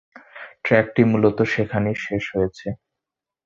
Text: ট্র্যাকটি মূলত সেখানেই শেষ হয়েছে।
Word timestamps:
ট্র্যাকটি 0.63 1.01
মূলত 1.03 1.37
সেখানেই 1.53 1.97
শেষ 2.05 2.23
হয়েছে। 2.35 2.67